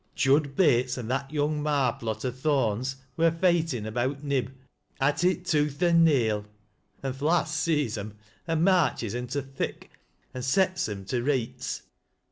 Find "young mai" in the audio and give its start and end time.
1.31-1.91